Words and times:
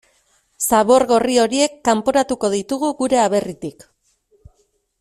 Zabor 0.77 1.03
gorri 1.11 1.35
horiek 1.41 1.75
kanporatuko 1.89 2.51
ditugu 2.55 2.89
gure 3.03 3.21
aberritik. 3.27 3.87